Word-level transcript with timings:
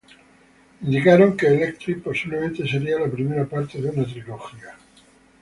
Indicaron 0.81 1.37
que 1.37 1.45
Electric, 1.45 2.01
posiblemente 2.01 2.67
sería 2.67 2.97
la 2.97 3.07
primera 3.07 3.45
parte 3.45 3.79
de 3.79 3.91
una 3.91 4.03
trilogía. 4.03 4.75